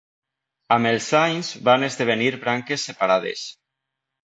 [0.75, 3.47] Amb els anys van esdevenir branques separades.